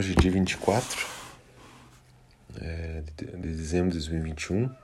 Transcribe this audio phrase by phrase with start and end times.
[0.00, 1.06] Hoje é dia 24
[2.58, 4.74] é, de, de dezembro de 2021.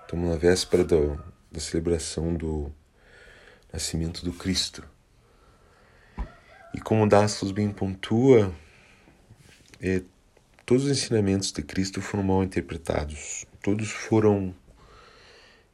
[0.00, 1.22] Estamos na véspera do,
[1.52, 2.72] da celebração do
[3.70, 4.82] nascimento do Cristo.
[6.72, 8.50] E como Dastos bem pontua,
[9.78, 10.00] é,
[10.64, 13.44] todos os ensinamentos de Cristo foram mal interpretados.
[13.62, 14.54] Todos foram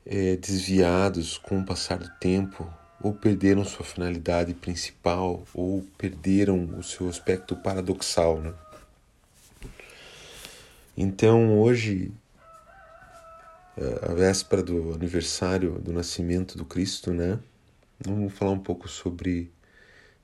[0.05, 2.69] é, desviados com o passar do tempo
[3.01, 8.55] ou perderam sua finalidade principal ou perderam o seu aspecto paradoxal, né?
[10.97, 12.11] Então, hoje,
[14.03, 17.39] a véspera do aniversário do nascimento do Cristo, né?
[18.01, 19.51] Vamos falar um pouco sobre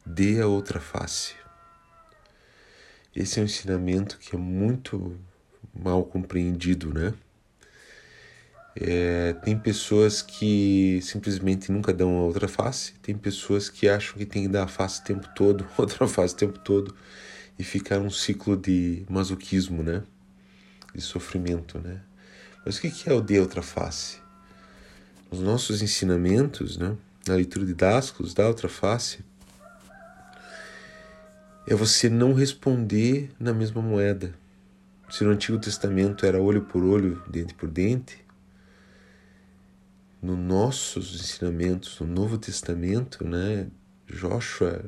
[0.04, 1.34] dê a outra face.
[3.14, 5.18] Esse é um ensinamento que é muito
[5.74, 7.12] mal compreendido, né?
[8.74, 14.24] É, tem pessoas que simplesmente nunca dão a outra face, tem pessoas que acham que
[14.24, 16.94] tem que dar a face o tempo todo, outra face o tempo todo,
[17.58, 20.02] e ficar um ciclo de masoquismo, né?
[20.94, 22.00] De sofrimento, né?
[22.64, 24.19] Mas o que é o de outra face?
[25.30, 26.97] Os nossos ensinamentos, né?
[27.27, 29.20] Na leitura de Dascos, da outra face,
[31.66, 34.34] é você não responder na mesma moeda.
[35.10, 38.22] Se no Antigo Testamento era olho por olho, dente por dente,
[40.23, 43.69] nos nossos ensinamentos, no Novo Testamento, né,
[44.06, 44.84] Joshua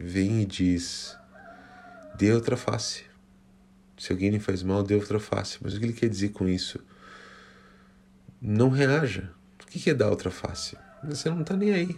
[0.00, 1.14] vem e diz:
[2.16, 3.04] dê outra face.
[3.98, 5.58] Se alguém lhe faz mal, dê outra face.
[5.60, 6.80] Mas o que ele quer dizer com isso?
[8.40, 9.30] Não reaja.
[9.62, 10.76] O que é dar outra face?
[11.04, 11.96] Você não está nem aí.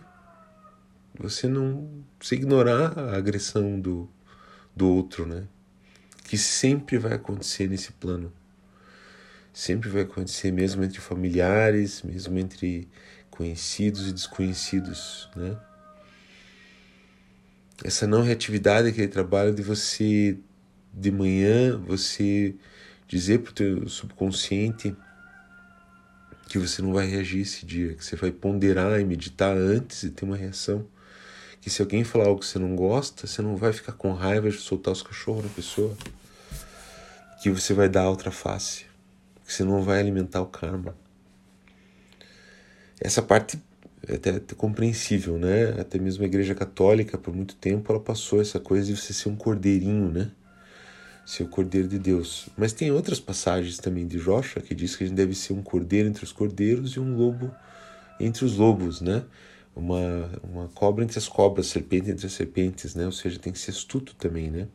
[1.19, 2.05] Você não.
[2.21, 4.11] Você ignorar a agressão do,
[4.75, 5.47] do outro, né?
[6.25, 8.33] Que sempre vai acontecer nesse plano
[9.55, 12.89] sempre vai acontecer, mesmo entre familiares, mesmo entre
[13.31, 15.57] conhecidos e desconhecidos, né?
[17.83, 20.37] Essa não reatividade, aquele trabalho de você
[20.93, 22.55] de manhã, você
[23.07, 24.95] dizer para o teu subconsciente
[26.49, 30.11] que você não vai reagir esse dia, que você vai ponderar e meditar antes e
[30.11, 30.87] ter uma reação.
[31.61, 34.51] Que se alguém falar algo que você não gosta, você não vai ficar com raiva
[34.51, 35.97] de soltar os cachorros na pessoa.
[37.43, 38.94] Que você vai dar outra face
[39.45, 40.97] porque não vai alimentar o karma.
[43.01, 43.61] Essa parte
[44.09, 45.81] é até, até compreensível, né?
[45.81, 49.29] Até mesmo a Igreja Católica, por muito tempo, ela passou essa coisa de você ser
[49.29, 50.31] um cordeirinho, né?
[51.27, 52.49] Ser o cordeiro de Deus.
[52.57, 55.63] Mas tem outras passagens também de Joshua que diz que a gente deve ser um
[55.63, 57.55] cordeiro entre os cordeiros e um lobo
[58.19, 59.25] entre os lobos, né?
[59.75, 63.07] Uma, uma cobra entre as cobras, serpente entre as serpentes, né?
[63.07, 64.69] Ou seja, tem que ser astuto também, né?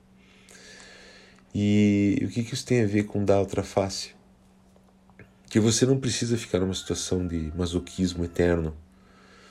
[1.54, 4.19] E o que, que isso tem a ver com dar outra face?
[5.50, 8.78] Que você não precisa ficar numa situação de masoquismo eterno.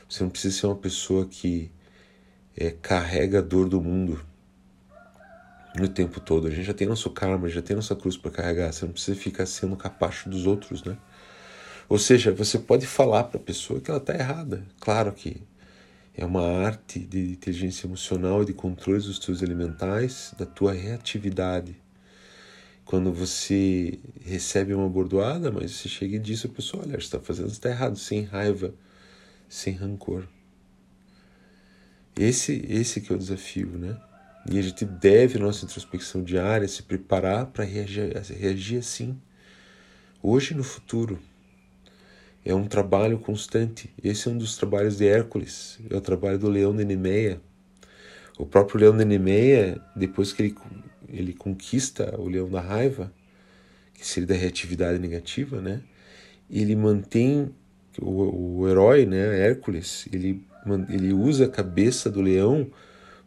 [0.08, 1.72] Você não precisa ser uma pessoa que
[2.56, 4.24] é, carrega a dor do mundo
[5.74, 6.46] no tempo todo.
[6.46, 8.72] A gente já tem nosso karma, já tem nossa cruz para carregar.
[8.72, 10.96] Você não precisa ficar sendo capacho dos outros, né?
[11.88, 14.64] Ou seja, você pode falar para a pessoa que ela está errada.
[14.78, 15.42] Claro que
[16.14, 21.76] é uma arte de inteligência emocional e de controle dos teus elementais, da tua reatividade
[22.88, 27.48] quando você recebe uma bordoada, mas você chega e diz a pessoa, olha, está fazendo
[27.48, 28.72] está errado, sem raiva,
[29.46, 30.26] sem rancor.
[32.18, 33.94] Esse, esse que é o desafio, né?
[34.50, 39.20] E a gente deve, nossa introspecção diária, se preparar para reagir, reagir assim,
[40.22, 41.18] hoje e no futuro.
[42.42, 43.92] É um trabalho constante.
[44.02, 47.38] Esse é um dos trabalhos de Hércules, é o trabalho do leão de Nemeia.
[48.38, 50.54] O próprio leão de Nemeia, depois que ele
[51.08, 53.12] ele conquista o leão da raiva,
[53.94, 55.80] que seria da reatividade negativa, né?
[56.50, 57.50] Ele mantém
[58.00, 60.44] o, o herói, né, Hércules, ele,
[60.88, 62.70] ele usa a cabeça do leão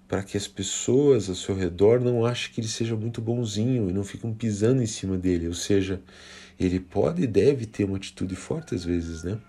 [0.07, 3.93] para que as pessoas ao seu redor não achem que ele seja muito bonzinho e
[3.93, 5.47] não ficam pisando em cima dele.
[5.47, 6.01] Ou seja,
[6.59, 9.39] ele pode e deve ter uma atitude forte às vezes, né?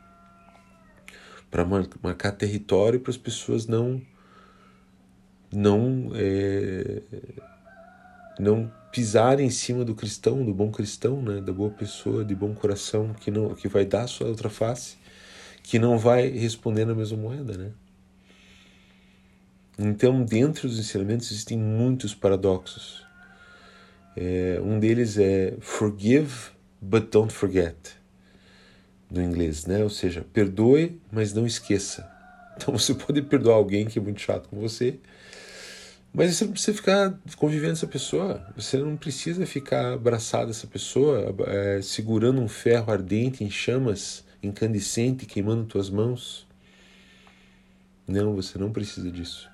[1.50, 4.00] Para marcar território para as pessoas não
[5.52, 7.02] não é,
[8.38, 12.54] não pisar em cima do cristão, do bom cristão, né, da boa pessoa, de bom
[12.54, 14.96] coração, que não que vai dar a sua outra face,
[15.62, 17.72] que não vai responder na mesma moeda, né?
[19.78, 23.04] Então, dentro dos ensinamentos existem muitos paradoxos.
[24.14, 26.50] É, um deles é forgive
[26.80, 27.96] but don't forget,
[29.10, 29.82] no inglês, né?
[29.82, 32.10] Ou seja, perdoe, mas não esqueça.
[32.56, 34.98] Então você pode perdoar alguém que é muito chato com você,
[36.12, 38.46] mas você não precisa ficar convivendo com essa pessoa.
[38.54, 45.24] Você não precisa ficar abraçado essa pessoa, é, segurando um ferro ardente em chamas, incandescente,
[45.24, 46.46] queimando tuas mãos.
[48.06, 49.50] Não, você não precisa disso.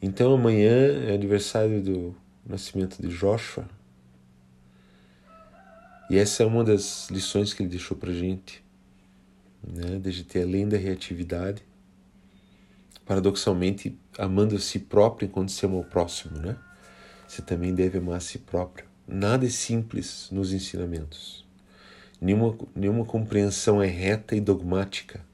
[0.00, 2.16] Então amanhã é aniversário do
[2.46, 3.68] nascimento de Joshua.
[6.08, 8.64] E essa é uma das lições que ele deixou para gente,
[9.66, 10.00] né?
[10.28, 11.62] ter além da reatividade,
[13.04, 16.56] paradoxalmente amando a si próprio enquanto se ama o próximo, né?
[17.26, 18.86] Você também deve amar a si próprio.
[19.06, 21.46] Nada é simples nos ensinamentos.
[22.20, 25.24] Nenhuma, nenhuma compreensão é reta e dogmática.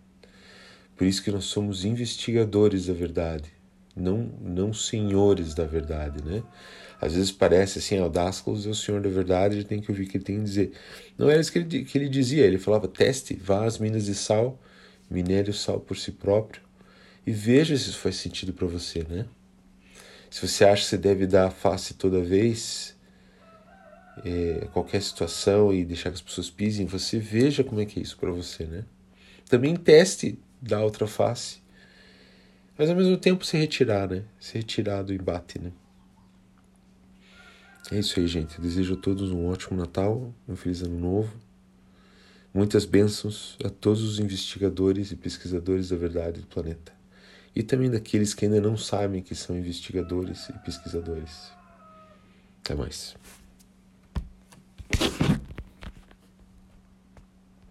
[0.97, 3.51] Por isso que nós somos investigadores da verdade,
[3.97, 6.43] não, não senhores da verdade, né?
[7.05, 10.05] Às vezes parece assim, o Dascals é o senhor da verdade, a tem que ouvir
[10.05, 10.73] o que ele tem que dizer.
[11.19, 14.15] Não era isso que ele, que ele dizia, ele falava, teste, vá às minas de
[14.15, 14.59] sal,
[15.11, 16.63] minere o sal por si próprio
[17.27, 19.27] e veja se isso faz sentido para você, né?
[20.31, 22.97] Se você acha que você deve dar a face toda vez,
[24.25, 28.03] é, qualquer situação e deixar que as pessoas pisem, você veja como é que é
[28.03, 28.85] isso para você, né?
[29.47, 31.59] Também teste dar outra face,
[32.79, 34.23] mas ao mesmo tempo se retirar, né?
[34.41, 35.71] Se retirar do embate, né?
[37.91, 38.57] É isso aí, gente.
[38.57, 41.33] Eu desejo a todos um ótimo Natal, um feliz ano novo.
[42.53, 46.93] Muitas bênçãos a todos os investigadores e pesquisadores da verdade do planeta.
[47.55, 51.53] E também daqueles que ainda não sabem que são investigadores e pesquisadores.
[52.63, 53.15] Até mais.